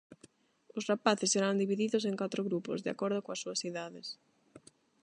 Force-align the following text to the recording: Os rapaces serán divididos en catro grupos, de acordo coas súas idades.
Os 0.77 0.87
rapaces 0.91 1.31
serán 1.33 1.59
divididos 1.63 2.03
en 2.09 2.19
catro 2.21 2.41
grupos, 2.49 2.83
de 2.85 2.91
acordo 2.95 3.23
coas 3.25 3.41
súas 3.43 3.61
idades. 3.69 4.07